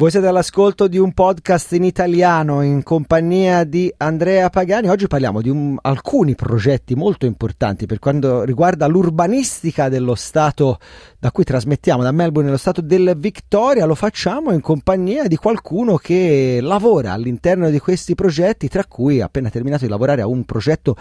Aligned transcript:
Voi 0.00 0.12
siete 0.12 0.28
all'ascolto 0.28 0.86
di 0.86 0.96
un 0.96 1.12
podcast 1.12 1.72
in 1.72 1.82
italiano 1.82 2.62
in 2.62 2.84
compagnia 2.84 3.64
di 3.64 3.92
Andrea 3.96 4.48
Pagani. 4.48 4.88
Oggi 4.88 5.08
parliamo 5.08 5.42
di 5.42 5.48
un, 5.48 5.76
alcuni 5.82 6.36
progetti 6.36 6.94
molto 6.94 7.26
importanti 7.26 7.86
per 7.86 7.98
quanto 7.98 8.44
riguarda 8.44 8.86
l'urbanistica 8.86 9.88
dello 9.88 10.14
Stato 10.14 10.78
da 11.18 11.32
cui 11.32 11.42
trasmettiamo, 11.42 12.04
da 12.04 12.12
Melbourne 12.12 12.44
nello 12.44 12.58
Stato 12.58 12.80
del 12.80 13.16
Victoria. 13.18 13.86
Lo 13.86 13.96
facciamo 13.96 14.52
in 14.52 14.60
compagnia 14.60 15.26
di 15.26 15.34
qualcuno 15.34 15.96
che 15.96 16.60
lavora 16.62 17.12
all'interno 17.12 17.68
di 17.68 17.80
questi 17.80 18.14
progetti, 18.14 18.68
tra 18.68 18.84
cui 18.84 19.20
ha 19.20 19.24
appena 19.24 19.50
terminato 19.50 19.84
di 19.84 19.90
lavorare 19.90 20.22
a 20.22 20.28
un 20.28 20.44
progetto 20.44 20.94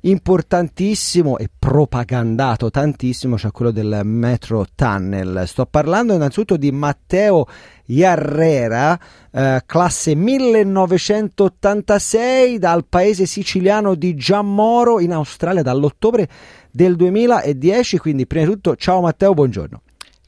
importantissimo 0.00 1.38
e 1.38 1.48
propagandato 1.56 2.68
tantissimo, 2.68 3.38
cioè 3.38 3.52
quello 3.52 3.70
del 3.70 4.00
Metro 4.02 4.66
Tunnel. 4.74 5.44
Sto 5.46 5.66
parlando 5.66 6.14
innanzitutto 6.14 6.56
di 6.56 6.72
Matteo 6.72 7.46
Iarrera, 7.90 8.98
eh, 9.30 9.62
classe 9.66 10.14
1986 10.14 12.58
dal 12.58 12.86
paese 12.88 13.26
siciliano 13.26 13.94
di 13.94 14.14
Giammoro 14.14 15.00
in 15.00 15.12
Australia 15.12 15.60
dall'ottobre 15.62 16.26
del 16.70 16.96
2010. 16.96 17.98
Quindi 17.98 18.26
prima 18.26 18.46
di 18.46 18.52
tutto 18.52 18.76
ciao 18.76 19.00
Matteo, 19.00 19.34
buongiorno. 19.34 19.82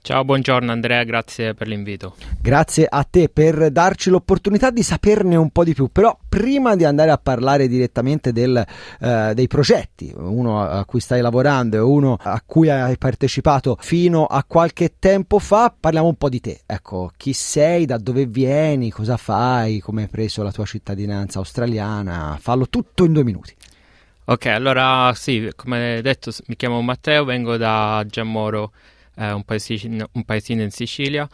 Ciao, 0.05 0.25
buongiorno 0.25 0.73
Andrea, 0.73 1.05
grazie 1.05 1.55
per 1.55 1.69
l'invito. 1.69 2.17
Grazie 2.41 2.89
a 2.91 3.05
te 3.05 3.29
per 3.29 3.71
darci 3.71 4.11
l'opportunità 4.11 4.71
di 4.71 4.83
saperne 4.83 5.37
un 5.37 5.51
po' 5.51 5.63
di 5.63 5.75
più, 5.75 5.87
però 5.93 6.19
prima 6.29 6.75
di 6.75 6.83
andare 6.83 7.13
a 7.13 7.19
parlare 7.19 7.69
direttamente 7.69 8.33
del, 8.33 8.67
eh, 8.99 9.33
dei 9.33 9.47
progetti, 9.47 10.13
uno 10.17 10.61
a 10.61 10.85
cui 10.87 10.99
stai 10.99 11.21
lavorando 11.21 11.77
e 11.77 11.79
uno 11.79 12.17
a 12.21 12.43
cui 12.45 12.69
hai 12.69 12.99
partecipato 12.99 13.77
fino 13.79 14.27
a 14.27 14.43
qualche 14.43 14.95
tempo 14.99 15.39
fa, 15.39 15.73
parliamo 15.79 16.09
un 16.09 16.17
po' 16.17 16.29
di 16.29 16.41
te. 16.41 16.63
Ecco, 16.67 17.13
chi 17.17 17.33
sei, 17.33 17.87
da 17.87 17.97
dove 17.97 18.27
vieni, 18.27 18.91
cosa 18.91 19.17
fai, 19.17 19.79
come 19.79 20.03
hai 20.03 20.09
preso 20.09 20.43
la 20.43 20.51
tua 20.51 20.65
cittadinanza 20.65 21.39
australiana, 21.39 22.37
fallo 22.41 22.69
tutto 22.69 23.05
in 23.05 23.13
due 23.13 23.23
minuti. 23.23 23.55
Ok, 24.25 24.47
allora 24.47 25.13
sì, 25.15 25.49
come 25.55 26.01
detto 26.03 26.33
mi 26.47 26.57
chiamo 26.57 26.83
Matteo, 26.83 27.25
vengo 27.25 27.57
da 27.57 28.05
Giammoro 28.05 28.73
eh, 29.17 29.33
un, 29.33 29.45
paesino, 29.45 30.09
un, 30.13 30.25
paesino, 30.25 30.63
in 30.63 30.71
Sicilia. 30.71 31.29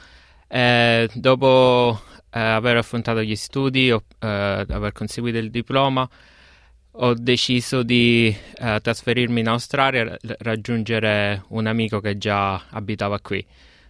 Eh, 0.46 1.08
dopo 1.14 2.00
eh, 2.30 2.38
aver 2.40 2.76
affrontato 2.76 3.22
gli 3.22 3.36
studi, 3.36 3.90
o, 3.90 4.02
eh, 4.18 4.26
aver 4.68 4.92
conseguito 4.92 5.38
il 5.38 5.50
diploma, 5.50 6.08
ho 7.00 7.14
deciso 7.14 7.82
di 7.82 8.34
eh, 8.58 8.80
trasferirmi 8.82 9.40
in 9.40 9.48
Australia 9.48 10.16
e 10.20 10.36
raggiungere 10.40 11.44
un 11.48 11.66
amico 11.66 12.00
che 12.00 12.18
già 12.18 12.64
abitava 12.70 13.20
qui. 13.20 13.44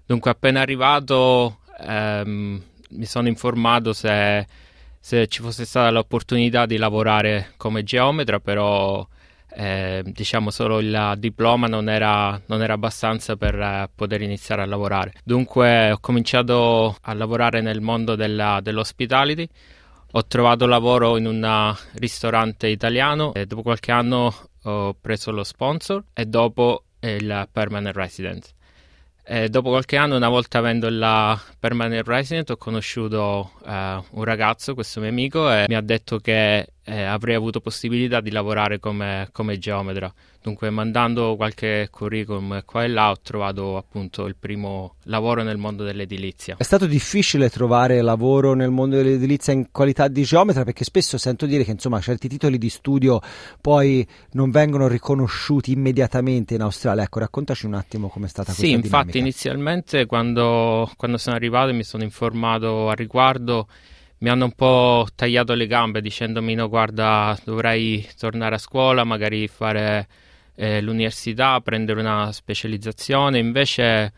Dunque, 0.04 0.30
appena 0.30 0.60
arrivato, 0.60 1.60
ehm, 1.80 2.62
mi 2.90 3.04
sono 3.04 3.28
informato 3.28 3.92
se, 3.92 4.46
se, 4.98 5.26
ci 5.28 5.42
fosse 5.42 5.64
stata 5.64 5.90
l'opportunità 5.90 6.66
di 6.66 6.76
lavorare 6.76 7.52
come 7.56 7.82
geometra, 7.82 8.40
però 8.40 9.06
eh, 9.60 10.04
diciamo 10.04 10.50
solo 10.50 10.78
il 10.78 11.14
diploma 11.16 11.66
non 11.66 11.88
era, 11.88 12.40
non 12.46 12.62
era 12.62 12.74
abbastanza 12.74 13.34
per 13.34 13.58
eh, 13.58 13.90
poter 13.92 14.22
iniziare 14.22 14.62
a 14.62 14.66
lavorare. 14.66 15.14
Dunque 15.24 15.90
ho 15.90 15.98
cominciato 15.98 16.96
a 17.00 17.12
lavorare 17.12 17.60
nel 17.60 17.80
mondo 17.80 18.14
della, 18.14 18.60
dell'hospitality. 18.62 19.48
Ho 20.12 20.24
trovato 20.26 20.64
lavoro 20.66 21.16
in 21.16 21.26
un 21.26 21.74
ristorante 21.94 22.68
italiano 22.68 23.34
e 23.34 23.46
dopo 23.46 23.62
qualche 23.62 23.90
anno 23.90 24.32
ho 24.62 24.94
preso 24.94 25.32
lo 25.32 25.42
sponsor 25.42 26.04
e 26.14 26.24
dopo 26.26 26.84
il 27.00 27.48
permanent 27.50 27.96
resident. 27.96 28.54
E 29.30 29.48
dopo 29.48 29.68
qualche 29.70 29.96
anno, 29.96 30.16
una 30.16 30.30
volta 30.30 30.58
avendo 30.58 30.88
la 30.88 31.38
permanent 31.58 32.06
resident, 32.06 32.48
ho 32.48 32.56
conosciuto 32.56 33.50
uh, 33.62 33.70
un 33.70 34.24
ragazzo, 34.24 34.72
questo 34.72 35.00
mio 35.00 35.10
amico, 35.10 35.52
e 35.52 35.66
mi 35.68 35.74
ha 35.74 35.82
detto 35.82 36.18
che 36.18 36.66
eh, 36.88 37.02
avrei 37.02 37.34
avuto 37.34 37.60
possibilità 37.60 38.20
di 38.20 38.30
lavorare 38.30 38.80
come, 38.80 39.28
come, 39.30 39.58
geometra. 39.58 40.12
Dunque, 40.40 40.70
mandando 40.70 41.36
qualche 41.36 41.88
curriculum 41.90 42.62
qua 42.64 42.84
e 42.84 42.88
là, 42.88 43.10
ho 43.10 43.18
trovato 43.20 43.76
appunto 43.76 44.24
il 44.24 44.36
primo 44.36 44.94
lavoro 45.04 45.42
nel 45.42 45.58
mondo 45.58 45.84
dell'edilizia. 45.84 46.56
È 46.56 46.62
stato 46.62 46.86
difficile 46.86 47.50
trovare 47.50 48.00
lavoro 48.00 48.54
nel 48.54 48.70
mondo 48.70 48.96
dell'edilizia 48.96 49.52
in 49.52 49.66
qualità 49.70 50.08
di 50.08 50.22
geometra 50.22 50.64
perché 50.64 50.84
spesso 50.84 51.18
sento 51.18 51.44
dire 51.44 51.62
che 51.62 51.72
insomma 51.72 52.00
certi 52.00 52.26
titoli 52.26 52.56
di 52.56 52.70
studio 52.70 53.20
poi 53.60 54.06
non 54.32 54.50
vengono 54.50 54.88
riconosciuti 54.88 55.72
immediatamente 55.72 56.54
in 56.54 56.62
Australia. 56.62 57.02
Ecco, 57.02 57.18
raccontaci 57.18 57.66
un 57.66 57.74
attimo 57.74 58.08
com'è 58.08 58.28
stata 58.28 58.52
sì, 58.52 58.60
questa 58.60 58.78
Sì, 58.78 58.84
infatti 58.84 59.18
inizialmente 59.18 60.06
quando, 60.06 60.90
quando 60.96 61.18
sono 61.18 61.36
arrivato 61.36 61.68
e 61.68 61.74
mi 61.74 61.84
sono 61.84 62.02
informato 62.02 62.88
al 62.88 62.96
riguardo 62.96 63.66
mi 64.18 64.28
hanno 64.28 64.46
un 64.46 64.52
po' 64.52 65.06
tagliato 65.14 65.54
le 65.54 65.66
gambe 65.66 66.00
dicendomi 66.00 66.54
no 66.54 66.68
guarda 66.68 67.38
dovrei 67.44 68.06
tornare 68.18 68.56
a 68.56 68.58
scuola 68.58 69.04
magari 69.04 69.46
fare 69.46 70.08
eh, 70.58 70.80
l'università 70.82 71.60
prendere 71.60 72.00
una 72.00 72.32
specializzazione. 72.32 73.38
Invece 73.38 74.12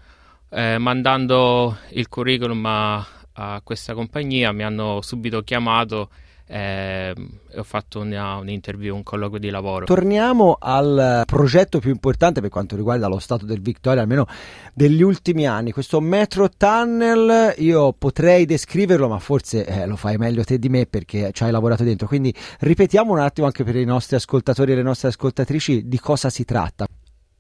eh, 0.49 0.79
mandando 0.79 1.77
il 1.91 2.09
curriculum 2.09 2.65
a, 2.65 3.07
a, 3.35 3.61
questa 3.63 3.93
compagnia 3.93 4.51
mi 4.53 4.63
hanno 4.63 5.03
subito 5.03 5.43
chiamato 5.43 6.09
eh, 6.53 7.15
ho 7.55 7.63
fatto 7.63 8.01
una, 8.01 8.35
un 8.37 8.49
interview, 8.49 8.97
un 8.97 9.05
colloquio 9.05 9.39
di 9.39 9.51
lavoro. 9.51 9.85
Torniamo 9.85 10.57
al 10.59 11.23
progetto 11.25 11.79
più 11.79 11.91
importante 11.91 12.41
per 12.41 12.51
quanto 12.51 12.75
riguarda 12.75 13.07
lo 13.07 13.21
stato 13.21 13.45
del 13.45 13.61
Victoria, 13.61 14.03
almeno 14.03 14.27
degli 14.75 15.03
ultimi 15.03 15.47
anni, 15.47 15.71
questo 15.71 16.01
Metro 16.01 16.49
Tunnel. 16.49 17.55
Io 17.59 17.93
potrei 17.93 18.47
descriverlo, 18.47 19.09
ma 19.09 19.21
forse 19.21 19.65
eh, 19.65 19.87
lo 19.87 19.95
fai 19.95 20.17
meglio 20.17 20.43
te 20.43 20.59
di 20.59 20.69
me 20.69 20.87
perché 20.87 21.31
ci 21.33 21.45
hai 21.45 21.53
lavorato 21.53 21.85
dentro. 21.85 22.09
Quindi 22.09 22.35
ripetiamo 22.61 23.13
un 23.13 23.21
attimo 23.21 23.47
anche 23.47 23.63
per 23.63 23.77
i 23.77 23.85
nostri 23.85 24.17
ascoltatori 24.17 24.73
e 24.73 24.75
le 24.75 24.83
nostre 24.83 25.09
ascoltatrici 25.09 25.87
di 25.87 25.99
cosa 26.01 26.31
si 26.31 26.45
tratta. 26.45 26.87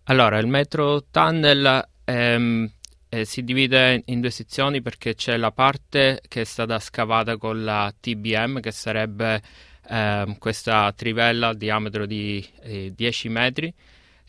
Allora, 0.04 0.38
il 0.38 0.46
Metro 0.46 1.04
Tunnel 1.10 1.88
ehm, 2.04 2.70
eh, 3.10 3.24
si 3.24 3.42
divide 3.42 4.02
in 4.06 4.20
due 4.20 4.30
sezioni 4.30 4.80
perché 4.80 5.14
c'è 5.14 5.36
la 5.36 5.50
parte 5.50 6.22
che 6.28 6.42
è 6.42 6.44
stata 6.44 6.78
scavata 6.78 7.36
con 7.36 7.64
la 7.64 7.92
TBM, 7.98 8.60
che 8.60 8.70
sarebbe 8.70 9.42
eh, 9.88 10.36
questa 10.38 10.92
trivella 10.92 11.48
a 11.48 11.54
diametro 11.54 12.06
di 12.06 12.44
eh, 12.62 12.92
10 12.94 13.28
metri, 13.28 13.74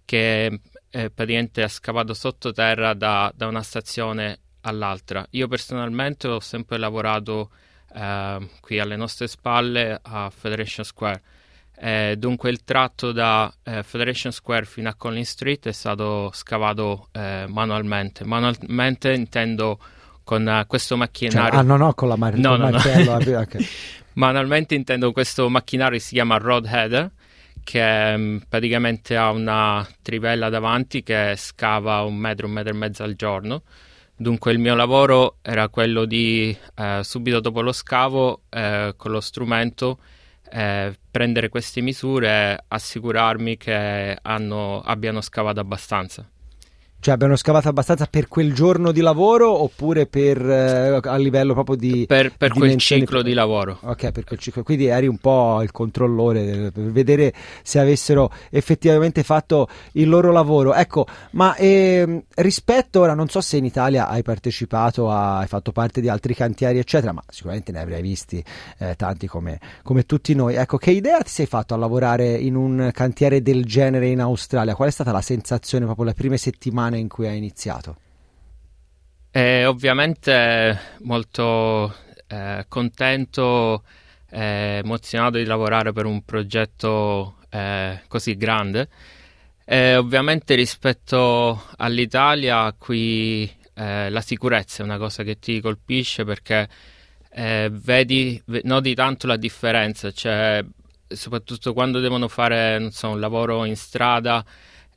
che 0.03 0.59
è 0.89 1.09
praticamente 1.09 1.63
è 1.63 1.67
scavato 1.69 2.13
sottoterra 2.13 2.93
da, 2.93 3.31
da 3.33 3.47
una 3.47 3.61
stazione 3.61 4.39
all'altra. 4.61 5.25
Io 5.31 5.47
personalmente 5.47 6.27
ho 6.27 6.39
sempre 6.39 6.77
lavorato 6.77 7.51
eh, 7.93 8.49
qui 8.59 8.79
alle 8.79 8.95
nostre 8.95 9.27
spalle 9.27 9.99
a 10.01 10.29
Federation 10.29 10.83
Square 10.83 11.21
eh, 11.83 12.13
dunque 12.15 12.51
il 12.51 12.63
tratto 12.63 13.11
da 13.11 13.51
eh, 13.63 13.81
Federation 13.81 14.31
Square 14.31 14.65
fino 14.65 14.87
a 14.87 14.93
Collins 14.93 15.29
Street 15.29 15.67
è 15.67 15.71
stato 15.71 16.29
scavato 16.31 17.07
eh, 17.11 17.45
manualmente. 17.47 18.23
Manualmente 18.23 19.11
intendo 19.13 19.79
con 20.23 20.45
uh, 20.45 20.67
questo 20.67 20.95
macchinario. 20.95 21.49
Cioè, 21.49 21.59
ah, 21.59 21.63
no, 21.63 21.77
no, 21.77 21.95
con 21.95 22.07
la 22.09 22.15
mar- 22.17 22.37
no, 22.37 22.55
no, 22.55 22.69
martello. 22.69 23.39
okay. 23.39 23.65
Manualmente 24.13 24.75
intendo 24.75 25.11
questo 25.11 25.49
macchinario 25.49 25.97
che 25.97 26.03
si 26.03 26.13
chiama 26.13 26.37
Road 26.37 26.67
Header, 26.67 27.09
che 27.63 28.13
um, 28.15 28.41
praticamente 28.47 29.17
ha 29.17 29.31
una 29.31 29.87
trivella 30.03 30.49
davanti 30.49 31.01
che 31.01 31.33
scava 31.35 32.01
un 32.01 32.15
metro, 32.15 32.45
un 32.45 32.53
metro 32.53 32.73
e 32.73 32.77
mezzo 32.77 33.01
al 33.01 33.15
giorno. 33.15 33.63
Dunque 34.15 34.51
il 34.51 34.59
mio 34.59 34.75
lavoro 34.75 35.37
era 35.41 35.67
quello 35.69 36.05
di, 36.05 36.55
eh, 36.75 36.99
subito 37.01 37.39
dopo 37.39 37.61
lo 37.61 37.71
scavo, 37.71 38.41
eh, 38.49 38.93
con 38.95 39.09
lo 39.09 39.19
strumento, 39.19 39.97
eh, 40.51 40.93
prendere 41.09 41.49
queste 41.49 41.81
misure 41.81 42.63
assicurarmi 42.67 43.57
che 43.57 44.17
hanno, 44.21 44.81
abbiano 44.81 45.21
scavato 45.21 45.59
abbastanza. 45.59 46.29
Cioè 47.01 47.15
abbiano 47.15 47.35
scavato 47.35 47.67
abbastanza 47.67 48.05
per 48.05 48.27
quel 48.27 48.53
giorno 48.53 48.91
di 48.91 49.01
lavoro 49.01 49.63
oppure 49.63 50.05
per, 50.05 50.39
eh, 50.39 50.99
a 51.01 51.17
livello 51.17 51.53
proprio 51.53 51.75
di... 51.75 52.05
Per, 52.07 52.31
per 52.37 52.53
quel 52.53 52.77
ciclo 52.77 53.23
di 53.23 53.33
lavoro. 53.33 53.79
Ok, 53.81 54.11
per 54.11 54.23
quel 54.23 54.37
ciclo. 54.37 54.61
Quindi 54.61 54.85
eri 54.85 55.07
un 55.07 55.17
po' 55.17 55.63
il 55.63 55.71
controllore 55.71 56.69
per 56.71 56.91
vedere 56.91 57.33
se 57.63 57.79
avessero 57.79 58.31
effettivamente 58.51 59.23
fatto 59.23 59.67
il 59.93 60.09
loro 60.09 60.31
lavoro. 60.31 60.75
Ecco, 60.75 61.07
ma 61.31 61.55
eh, 61.55 62.25
rispetto 62.35 62.99
ora, 62.99 63.15
non 63.15 63.29
so 63.29 63.41
se 63.41 63.57
in 63.57 63.65
Italia 63.65 64.07
hai 64.07 64.21
partecipato, 64.21 65.09
a, 65.09 65.39
hai 65.39 65.47
fatto 65.47 65.71
parte 65.71 66.01
di 66.01 66.07
altri 66.07 66.35
cantieri 66.35 66.77
eccetera, 66.77 67.13
ma 67.13 67.23
sicuramente 67.27 67.71
ne 67.71 67.79
avrai 67.79 68.03
visti 68.03 68.43
eh, 68.77 68.95
tanti 68.95 69.25
come, 69.25 69.59
come 69.81 70.05
tutti 70.05 70.35
noi. 70.35 70.53
Ecco, 70.53 70.77
che 70.77 70.91
idea 70.91 71.17
ti 71.21 71.31
sei 71.31 71.47
fatto 71.47 71.73
a 71.73 71.77
lavorare 71.77 72.31
in 72.35 72.53
un 72.53 72.91
cantiere 72.93 73.41
del 73.41 73.65
genere 73.65 74.07
in 74.09 74.21
Australia? 74.21 74.75
Qual 74.75 74.87
è 74.87 74.91
stata 74.91 75.11
la 75.11 75.21
sensazione 75.21 75.85
proprio 75.85 76.05
le 76.05 76.13
prime 76.13 76.37
settimane? 76.37 76.90
Settimane 76.91 76.97
in 76.99 77.07
cui 77.07 77.27
hai 77.27 77.37
iniziato? 77.37 77.95
Eh, 79.31 79.65
ovviamente 79.65 80.79
molto 80.99 81.95
eh, 82.27 82.65
contento 82.67 83.83
e 84.29 84.81
emozionato 84.83 85.37
di 85.37 85.45
lavorare 85.45 85.93
per 85.93 86.05
un 86.05 86.23
progetto 86.23 87.37
eh, 87.49 88.01
così 88.07 88.35
grande. 88.35 88.89
Eh, 89.63 89.95
ovviamente 89.95 90.55
rispetto 90.55 91.63
all'Italia 91.77 92.73
qui 92.77 93.49
eh, 93.73 94.09
la 94.09 94.21
sicurezza 94.21 94.81
è 94.81 94.85
una 94.85 94.97
cosa 94.97 95.23
che 95.23 95.39
ti 95.39 95.61
colpisce 95.61 96.25
perché 96.25 96.67
eh, 97.33 97.69
vedi, 97.71 98.41
noti 98.63 98.93
tanto 98.93 99.27
la 99.27 99.37
differenza, 99.37 100.11
cioè 100.11 100.63
soprattutto 101.07 101.71
quando 101.73 101.99
devono 101.99 102.27
fare 102.27 102.89
so, 102.91 103.09
un 103.09 103.19
lavoro 103.19 103.63
in 103.63 103.77
strada 103.77 104.43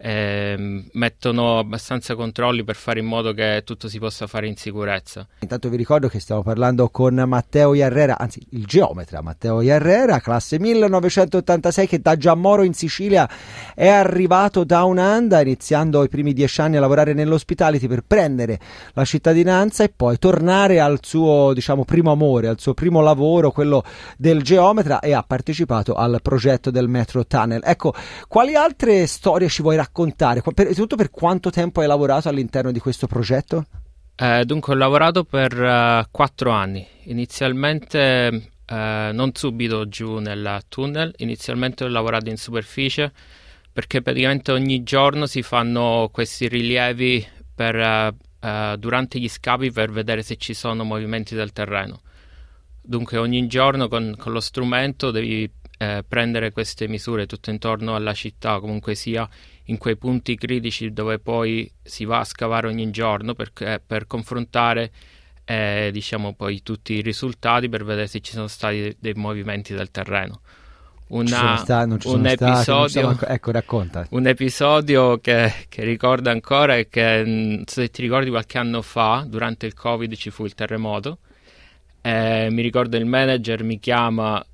eh, 0.07 0.85
mettono 0.93 1.59
abbastanza 1.59 2.15
controlli 2.15 2.63
per 2.63 2.77
fare 2.77 3.01
in 3.01 3.07
modo 3.07 3.33
che 3.33 3.63
tutto 3.65 3.89
si 3.89 3.99
possa 3.99 4.27
fare 4.27 4.47
in 4.47 4.55
sicurezza. 4.55 5.27
Intanto 5.41 5.71
vi 5.71 5.79
ricordo 5.79 6.09
che 6.09 6.21
stiamo 6.21 6.43
parlando 6.43 6.91
con 6.91 7.15
Matteo 7.15 7.73
Iarrera, 7.73 8.19
anzi 8.19 8.47
il 8.51 8.67
geometra 8.67 9.23
Matteo 9.23 9.63
Iarrera, 9.63 10.21
classe 10.21 10.59
1986 10.59 11.87
che 11.87 12.01
da 12.01 12.19
Giammoro 12.19 12.65
in 12.65 12.75
Sicilia 12.75 13.27
è 13.75 13.89
arrivato 13.89 14.65
da 14.65 14.85
un'anda, 14.85 15.41
iniziando 15.41 16.05
i 16.05 16.09
primi 16.11 16.35
dieci 16.35 16.61
anni 16.61 16.77
a 16.77 16.81
lavorare 16.81 17.15
nell'ospitality 17.15 17.87
per 17.87 18.03
prendere 18.07 18.61
la 18.93 19.07
cittadinanza 19.07 19.85
e 19.85 19.89
poi 19.89 20.19
tornare 20.19 20.81
al 20.81 20.99
suo 21.01 21.55
diciamo 21.55 21.87
primo 21.87 22.13
amore, 22.13 22.49
al 22.49 22.61
suo 22.61 22.75
primo 22.75 23.01
lavoro, 23.01 23.53
quello 23.53 23.83
del 24.19 24.43
geometra 24.43 25.01
e 25.01 25.15
ha 25.15 25.25
partecipato 25.27 25.95
al 25.95 26.19
progetto 26.21 26.71
del 26.71 26.89
Metro 26.89 27.25
Tunnel. 27.27 27.63
Ecco, 27.65 27.95
quali 28.29 28.55
altre 28.55 29.07
storie 29.07 29.49
ci 29.49 29.63
vuoi 29.63 29.77
raccontare? 29.77 29.93
Raccontare? 29.95 30.43
Per, 30.43 30.67
soprattutto 30.67 30.97
per 30.97 31.11
quanto 31.11 31.51
tempo 31.51 31.81
hai 31.81 31.87
lavorato 31.87 32.29
all'interno 32.29 32.73
di 32.73 32.81
questo 32.81 33.07
progetto? 33.07 33.67
Eh, 34.17 34.45
dunque 34.45 34.75
ho 34.75 34.77
lavorato 34.77 35.25
per 35.25 35.57
uh, 35.57 36.05
quattro 36.11 36.51
anni, 36.51 36.85
inizialmente 37.05 38.51
uh, 38.69 38.75
non 38.75 39.31
subito 39.35 39.89
giù 39.89 40.19
nel 40.19 40.63
tunnel, 40.69 41.15
inizialmente 41.19 41.85
ho 41.85 41.89
lavorato 41.89 42.29
in 42.29 42.37
superficie 42.37 43.13
perché 43.73 44.03
praticamente 44.03 44.53
ogni 44.53 44.85
giorno 44.85 45.27
si 45.27 45.43
fanno 45.43 46.09
questi 46.13 46.47
rilievi 46.47 47.27
per, 47.55 47.75
uh, 48.41 48.77
durante 48.77 49.19
gli 49.19 49.29
scavi 49.29 49.73
per 49.73 49.91
vedere 49.91 50.23
se 50.23 50.37
ci 50.37 50.55
sono 50.55 50.85
movimenti 50.85 51.35
del 51.35 51.53
terreno. 51.53 52.01
Dunque 52.81 53.17
ogni 53.17 53.47
giorno 53.49 53.89
con, 53.89 54.15
con 54.17 54.31
lo 54.33 54.41
strumento 54.41 55.11
devi 55.11 55.51
eh, 55.79 56.05
prendere 56.07 56.53
queste 56.53 56.89
misure 56.89 57.27
tutto 57.27 57.51
intorno 57.51 57.95
alla 57.95 58.15
città, 58.15 58.59
comunque 58.61 58.95
sia 58.95 59.29
in 59.65 59.79
quei 59.79 59.97
punti 59.97 60.37
critici 60.37 60.93
dove 60.93 61.19
poi 61.19 61.71
si 61.83 62.05
va 62.05 62.21
a 62.21 62.25
scavare 62.25 62.67
ogni 62.67 62.91
giorno 62.91 63.35
per, 63.35 63.51
eh, 63.61 63.81
per 63.85 64.07
confrontare 64.07 64.91
eh, 65.45 65.91
diciamo 65.93 66.35
poi 66.35 66.63
tutti 66.63 66.95
i 66.95 67.01
risultati 67.03 67.69
per 67.69 67.85
vedere 67.85 68.07
se 68.07 68.21
ci 68.21 68.33
sono 68.33 68.47
stati 68.47 68.97
dei 68.99 69.15
movimenti 69.15 69.75
del 69.75 69.91
terreno. 69.91 70.41
Una, 71.07 71.59
sta, 71.59 71.83
un, 71.83 72.27
episodio, 72.27 73.13
stati, 73.13 73.33
ecco, 73.33 73.51
racconta. 73.51 74.07
un 74.11 74.27
episodio 74.27 75.19
che, 75.19 75.53
che 75.69 75.85
ricordo 75.85 76.31
ancora 76.31 76.77
è 76.77 76.89
che 76.89 77.23
mm, 77.25 77.63
se 77.67 77.91
ti 77.91 78.01
ricordi 78.01 78.31
qualche 78.31 78.57
anno 78.57 78.81
fa 78.81 79.25
durante 79.29 79.67
il 79.67 79.75
covid 79.75 80.15
ci 80.15 80.31
fu 80.31 80.47
il 80.47 80.55
terremoto 80.55 81.19
eh, 82.01 82.49
mi 82.51 82.63
ricordo 82.63 82.97
il 82.97 83.05
manager 83.05 83.63
mi 83.65 83.79
chiama 83.79 84.45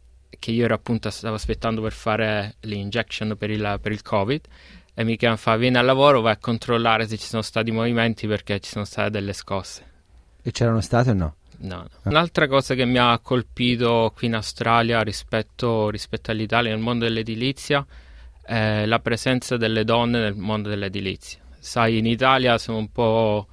che 0.41 0.51
io 0.51 0.65
ero 0.65 0.75
appunto 0.75 1.09
stavo 1.11 1.37
aspettando 1.37 1.81
per 1.81 1.93
fare 1.93 2.57
l'injection 2.63 3.37
per 3.39 3.51
il, 3.51 3.79
per 3.81 3.93
il 3.93 4.03
covid 4.03 4.41
e 4.93 5.05
mi 5.05 5.17
chiama 5.17 5.37
fa 5.37 5.55
vieni 5.55 5.77
al 5.77 5.85
lavoro 5.85 6.21
vai 6.21 6.33
a 6.33 6.39
controllare 6.39 7.07
se 7.07 7.17
ci 7.17 7.27
sono 7.27 7.43
stati 7.43 7.71
movimenti 7.71 8.27
perché 8.27 8.59
ci 8.59 8.71
sono 8.71 8.85
state 8.85 9.11
delle 9.11 9.33
scosse 9.33 9.85
e 10.43 10.51
c'erano 10.51 10.81
state 10.81 11.11
o 11.11 11.15
no? 11.15 11.35
No, 11.59 11.77
no. 11.77 11.89
Un'altra 12.05 12.49
cosa 12.49 12.75
che 12.75 12.87
mi 12.87 12.99
ha 12.99 13.19
colpito 13.19 14.13
qui 14.17 14.29
in 14.29 14.35
Australia 14.35 15.03
rispetto, 15.03 15.91
rispetto 15.91 16.31
all'Italia 16.31 16.71
nel 16.71 16.81
mondo 16.81 17.05
dell'edilizia 17.05 17.85
è 18.43 18.87
la 18.87 18.99
presenza 19.01 19.59
delle 19.59 19.85
donne 19.85 20.21
nel 20.21 20.35
mondo 20.35 20.71
dell'edilizia. 20.71 21.41
Sai, 21.59 21.99
in 21.99 22.07
Italia 22.07 22.57
sono 22.57 22.79
un 22.79 22.91
po'. 22.91 23.47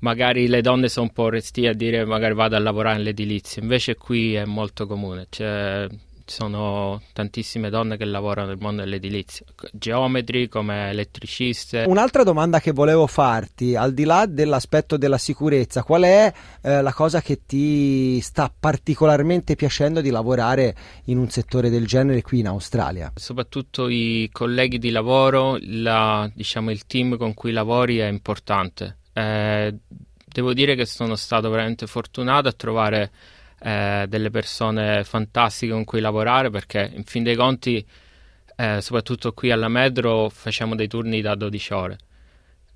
Magari 0.00 0.48
le 0.48 0.60
donne 0.60 0.88
sono 0.88 1.06
un 1.06 1.12
po' 1.12 1.28
resti 1.28 1.66
a 1.66 1.74
dire 1.74 2.04
magari 2.04 2.34
vado 2.34 2.56
a 2.56 2.60
lavorare 2.60 2.98
nell'edilizia, 2.98 3.62
invece 3.62 3.94
qui 3.96 4.34
è 4.34 4.44
molto 4.44 4.86
comune. 4.86 5.26
Cioè, 5.30 5.88
ci 6.28 6.34
sono 6.34 7.00
tantissime 7.14 7.70
donne 7.70 7.96
che 7.96 8.04
lavorano 8.04 8.48
nel 8.48 8.58
mondo 8.60 8.82
dell'edilizia, 8.82 9.46
geometri 9.72 10.46
come 10.46 10.90
elettriciste. 10.90 11.84
Un'altra 11.88 12.22
domanda 12.22 12.60
che 12.60 12.72
volevo 12.72 13.06
farti, 13.06 13.74
al 13.74 13.94
di 13.94 14.04
là 14.04 14.26
dell'aspetto 14.26 14.98
della 14.98 15.16
sicurezza, 15.16 15.82
qual 15.82 16.02
è 16.02 16.30
eh, 16.60 16.82
la 16.82 16.92
cosa 16.92 17.22
che 17.22 17.40
ti 17.46 18.20
sta 18.20 18.52
particolarmente 18.54 19.56
piacendo 19.56 20.02
di 20.02 20.10
lavorare 20.10 20.76
in 21.04 21.16
un 21.16 21.30
settore 21.30 21.70
del 21.70 21.86
genere 21.86 22.20
qui 22.20 22.40
in 22.40 22.48
Australia? 22.48 23.10
Soprattutto 23.14 23.88
i 23.88 24.28
colleghi 24.30 24.78
di 24.78 24.90
lavoro, 24.90 25.56
la, 25.60 26.30
diciamo 26.34 26.70
il 26.70 26.84
team 26.86 27.16
con 27.16 27.32
cui 27.32 27.52
lavori 27.52 27.98
è 27.98 28.06
importante. 28.06 28.97
Eh, 29.18 29.74
devo 30.24 30.52
dire 30.52 30.76
che 30.76 30.86
sono 30.86 31.16
stato 31.16 31.50
veramente 31.50 31.88
fortunato 31.88 32.46
a 32.46 32.52
trovare 32.52 33.10
eh, 33.60 34.06
delle 34.08 34.30
persone 34.30 35.02
fantastiche 35.02 35.72
con 35.72 35.84
cui 35.84 36.00
lavorare 36.00 36.50
perché 36.50 36.88
in 36.94 37.02
fin 37.02 37.24
dei 37.24 37.34
conti 37.34 37.84
eh, 38.54 38.80
soprattutto 38.80 39.32
qui 39.32 39.50
alla 39.50 39.66
Medro 39.66 40.28
facciamo 40.28 40.76
dei 40.76 40.86
turni 40.86 41.20
da 41.20 41.34
12 41.34 41.72
ore 41.72 41.98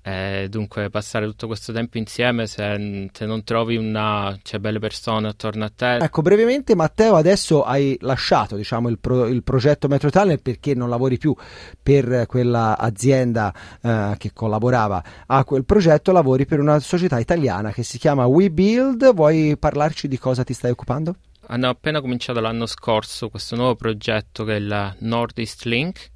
eh, 0.05 0.47
dunque 0.49 0.89
passare 0.89 1.25
tutto 1.25 1.47
questo 1.47 1.71
tempo 1.71 1.97
insieme 1.97 2.45
se, 2.45 3.09
se 3.13 3.25
non 3.25 3.43
trovi 3.45 3.77
una 3.77 4.37
cioè, 4.43 4.59
belle 4.59 4.79
persone 4.79 5.29
attorno 5.29 5.63
a 5.63 5.71
te. 5.73 5.95
Ecco 5.95 6.21
brevemente 6.21 6.75
Matteo 6.75 7.15
adesso 7.15 7.63
hai 7.63 7.97
lasciato 8.01 8.57
diciamo, 8.57 8.89
il, 8.89 8.99
pro, 8.99 9.27
il, 9.27 9.43
progetto 9.43 9.87
Metro 9.87 10.09
Tunnel 10.09 10.41
perché 10.41 10.75
non 10.75 10.89
lavori 10.89 11.17
più 11.17 11.33
per 11.81 12.25
quella 12.27 12.77
azienda 12.77 13.53
eh, 13.81 14.15
che 14.17 14.33
collaborava 14.33 15.03
a 15.25 15.45
quel 15.45 15.63
progetto 15.63 16.11
lavori 16.11 16.45
per 16.45 16.59
una 16.59 16.79
società 16.79 17.17
italiana 17.17 17.71
che 17.71 17.83
si 17.83 17.97
chiama 17.97 18.25
WeBuild 18.25 19.13
vuoi 19.13 19.55
parlarci 19.57 20.09
di 20.09 20.19
cosa 20.19 20.43
ti 20.43 20.53
stai 20.53 20.71
occupando? 20.71 21.15
Hanno 21.47 21.69
appena 21.69 22.01
cominciato 22.01 22.41
l'anno 22.41 22.65
scorso 22.65 23.29
questo 23.29 23.55
nuovo 23.55 23.75
progetto 23.75 24.43
che 24.43 24.55
è 24.55 24.59
il 24.59 24.95
Northeast 24.99 25.63
Link. 25.63 26.11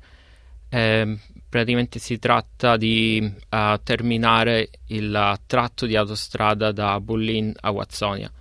Eh, 0.69 1.18
praticamente 1.49 1.99
si 1.99 2.19
tratta 2.19 2.77
di 2.77 3.21
uh, 3.49 3.79
terminare 3.83 4.69
il 4.88 5.39
tratto 5.45 5.85
di 5.85 5.95
autostrada 5.95 6.71
da 6.71 6.99
Bullin 6.99 7.53
a 7.61 7.71
Watsonia. 7.71 8.31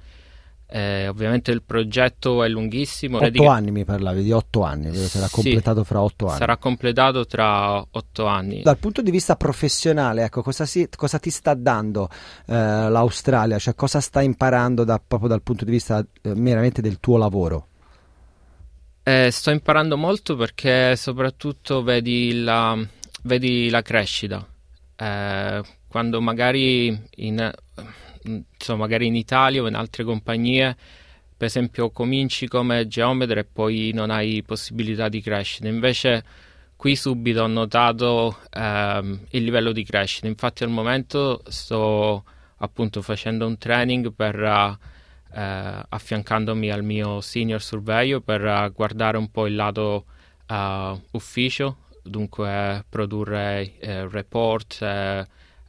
Eh, 0.68 1.06
ovviamente 1.06 1.52
il 1.52 1.62
progetto 1.62 2.42
è 2.42 2.48
lunghissimo. 2.48 3.18
Otto 3.18 3.26
pratica... 3.26 3.52
anni 3.52 3.70
mi 3.70 3.84
parlavi, 3.84 4.24
di 4.24 4.32
otto 4.32 4.62
anni, 4.62 4.92
sarà 4.92 5.28
sì, 5.28 5.34
completato 5.34 5.84
fra 5.84 6.02
otto 6.02 6.26
anni. 6.26 6.38
Sarà 6.38 6.56
completato 6.56 7.24
tra 7.26 7.78
otto 7.88 8.26
anni. 8.26 8.62
Dal 8.62 8.78
punto 8.78 9.00
di 9.00 9.12
vista 9.12 9.36
professionale, 9.36 10.24
ecco, 10.24 10.42
cosa, 10.42 10.66
si, 10.66 10.88
cosa 10.96 11.20
ti 11.20 11.30
sta 11.30 11.54
dando 11.54 12.08
eh, 12.46 12.54
l'Australia? 12.54 13.58
Cioè 13.58 13.76
cosa 13.76 14.00
stai 14.00 14.24
imparando 14.24 14.82
da, 14.82 15.00
proprio 15.04 15.28
dal 15.28 15.42
punto 15.42 15.64
di 15.64 15.70
vista 15.70 16.04
eh, 16.22 16.34
meramente 16.34 16.82
del 16.82 16.98
tuo 16.98 17.16
lavoro? 17.16 17.68
Eh, 19.04 19.30
sto 19.30 19.52
imparando 19.52 19.96
molto 19.96 20.34
perché 20.34 20.96
soprattutto 20.96 21.84
vedi 21.84 22.42
la, 22.42 22.76
vedi 23.26 23.68
la 23.68 23.82
crescita. 23.82 24.46
Eh, 24.96 25.62
quando 25.88 26.20
magari 26.20 26.98
in, 27.16 27.52
insomma, 28.22 28.78
magari 28.80 29.06
in 29.06 29.16
Italia 29.16 29.62
o 29.62 29.68
in 29.68 29.74
altre 29.74 30.04
compagnie, 30.04 30.76
per 31.36 31.48
esempio, 31.48 31.90
cominci 31.90 32.48
come 32.48 32.86
geometra 32.86 33.40
e 33.40 33.44
poi 33.44 33.90
non 33.92 34.10
hai 34.10 34.42
possibilità 34.42 35.08
di 35.08 35.20
crescere. 35.20 35.68
Invece 35.68 36.24
qui 36.76 36.96
subito 36.96 37.42
ho 37.42 37.46
notato 37.46 38.38
ehm, 38.50 39.20
il 39.30 39.44
livello 39.44 39.72
di 39.72 39.84
crescita. 39.84 40.26
Infatti 40.26 40.64
al 40.64 40.70
momento 40.70 41.42
sto 41.48 42.24
appunto 42.58 43.02
facendo 43.02 43.46
un 43.46 43.58
training 43.58 44.12
per... 44.12 44.40
Eh, 44.40 44.94
affiancandomi 45.88 46.70
al 46.70 46.82
mio 46.82 47.20
senior 47.20 47.60
surveyor 47.60 48.22
per 48.22 48.72
guardare 48.74 49.18
un 49.18 49.30
po' 49.30 49.46
il 49.46 49.54
lato 49.54 50.06
uh, 50.48 50.98
ufficio, 51.10 51.76
dunque 52.08 52.84
produrre 52.88 53.78
eh, 53.80 54.06
report, 54.06 54.78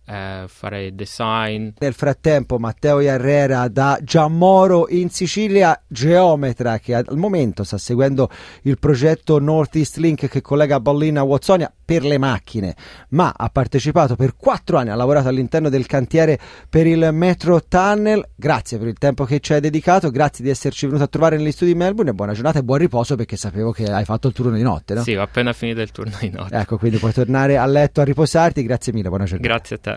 eh, 0.08 0.46
fare 0.48 0.96
design. 0.96 1.70
Nel 1.80 1.94
frattempo 1.94 2.58
Matteo 2.58 3.00
Iarrera 3.02 3.68
da 3.68 4.00
Giammoro 4.02 4.88
in 4.90 5.10
Sicilia, 5.10 5.80
geometra 5.86 6.80
che 6.80 6.96
al 6.96 7.18
momento 7.18 7.64
sta 7.64 7.78
seguendo 7.78 8.30
il 8.64 8.80
progetto 8.80 9.40
Northeast 9.40 9.98
Link 9.98 10.28
che 10.28 10.42
collega 10.42 10.80
Bollina 10.80 11.22
a 11.22 11.24
Watsonia 11.24 11.72
per 11.84 12.04
le 12.04 12.18
macchine, 12.18 12.76
ma 13.10 13.34
ha 13.36 13.50
partecipato 13.50 14.16
per 14.16 14.36
quattro 14.36 14.78
anni, 14.78 14.90
ha 14.90 14.96
lavorato 14.96 15.28
all'interno 15.28 15.70
del 15.70 15.86
cantiere 15.86 16.38
per 16.70 16.86
il 16.88 17.10
Metro 17.12 17.62
Tunnel. 17.64 18.28
Grazie 18.36 18.78
per 18.78 18.88
il 18.88 18.98
tempo 18.98 19.26
che 19.26 19.40
ci 19.40 19.54
hai 19.54 19.62
dedicato, 19.62 20.10
grazie 20.10 20.44
di 20.44 20.50
esserci 20.50 20.86
venuto 20.86 21.04
a 21.04 21.08
trovare 21.08 21.38
negli 21.38 21.52
studi 21.52 21.72
di 21.72 21.78
Melbourne 21.78 22.12
e 22.12 22.14
buona 22.14 22.34
giornata 22.34 22.60
e 22.60 22.64
buon 22.64 22.80
riposo 22.80 23.16
perché 23.16 23.38
sapevo 23.38 23.72
che 23.72 23.86
hai 23.86 24.06
fatto 24.06 24.28
il 24.28 24.34
turno 24.34 24.56
di 24.56 24.64
notte, 24.64 24.96
no? 24.96 25.04
Sì, 25.04 25.16
ho 25.16 25.22
appena 25.22 25.54
finito 25.54 25.82
il 25.82 25.92
turno 25.92 26.16
di 26.20 26.30
notte. 26.30 26.56
Ecco, 26.56 26.78
quindi 26.78 26.98
puoi 26.98 27.14
tornare 27.14 27.58
a 27.58 27.66
letto 27.66 28.02
a 28.02 28.04
riposarti. 28.04 28.64
Grazie 28.64 28.94
mille, 28.94 29.10
buona 29.10 29.26
giornata. 29.26 29.48
Grazie 29.48 29.76
a 29.76 29.80
te. 29.80 29.97